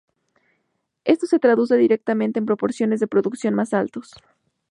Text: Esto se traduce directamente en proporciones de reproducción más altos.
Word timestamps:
Esto 1.05 1.27
se 1.27 1.37
traduce 1.37 1.77
directamente 1.77 2.39
en 2.39 2.47
proporciones 2.47 2.99
de 3.01 3.05
reproducción 3.05 3.53
más 3.53 3.71
altos. 3.75 4.15